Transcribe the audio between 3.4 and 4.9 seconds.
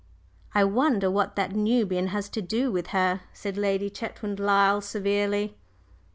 Lady Chetwynd Lyle,